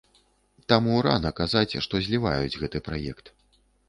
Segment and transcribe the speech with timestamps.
[0.71, 3.31] Таму рана казаць, што зліваюць гэты праект.